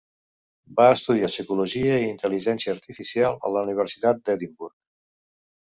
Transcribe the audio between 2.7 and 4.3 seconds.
artificial a la Universitat